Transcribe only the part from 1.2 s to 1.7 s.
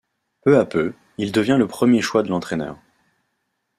devient le